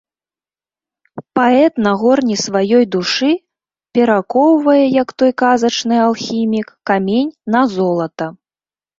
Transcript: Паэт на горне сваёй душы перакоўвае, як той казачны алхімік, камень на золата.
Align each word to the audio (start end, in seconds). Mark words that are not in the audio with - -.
Паэт 1.39 1.73
на 1.87 1.89
горне 2.03 2.35
сваёй 2.45 2.85
душы 2.95 3.27
перакоўвае, 3.97 4.81
як 5.03 5.09
той 5.23 5.31
казачны 5.43 5.95
алхімік, 6.07 6.67
камень 6.91 7.29
на 7.57 7.61
золата. 7.75 8.27